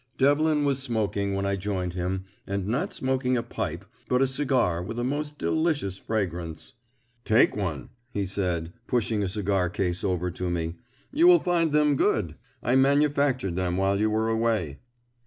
Devlin 0.17 0.65
was 0.65 0.79
smoking 0.81 1.35
when 1.35 1.45
I 1.45 1.55
joined 1.55 1.93
him, 1.93 2.23
and 2.47 2.65
not 2.65 2.91
smoking 2.91 3.37
a 3.37 3.43
pipe, 3.43 3.85
but 4.09 4.19
a 4.19 4.25
cigar 4.25 4.81
with 4.81 4.97
a 4.97 5.03
most 5.03 5.37
delicious 5.37 5.99
fragrance. 5.99 6.73
"Take 7.23 7.55
one," 7.55 7.89
he 8.11 8.25
said, 8.25 8.73
pushing 8.87 9.21
a 9.21 9.27
cigar 9.29 9.69
case 9.69 10.03
over 10.03 10.31
to 10.31 10.49
me; 10.49 10.73
"you 11.13 11.27
will 11.27 11.37
find 11.39 11.71
them 11.71 11.95
good. 11.97 12.33
I 12.63 12.75
manufactured 12.77 13.55
them 13.55 13.77
while 13.77 13.99
you 13.99 14.09
were 14.09 14.27
away." 14.27 14.79